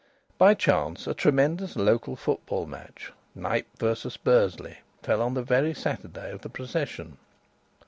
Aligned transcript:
By 0.39 0.55
chance 0.55 1.05
a 1.05 1.13
tremendous 1.13 1.75
local 1.75 2.15
football 2.15 2.65
match 2.65 3.13
Knype 3.35 3.67
v: 3.77 3.93
Bursley 4.23 4.79
fell 5.03 5.21
on 5.21 5.35
the 5.35 5.43
very 5.43 5.75
Saturday 5.75 6.31
of 6.31 6.41
the 6.41 6.49
procession. 6.49 7.17